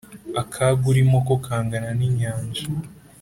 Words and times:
Akaga 0.41 0.83
urimo 0.91 1.17
ko 1.27 1.35
kangana 1.45 1.89
n’inyanja, 1.97 2.63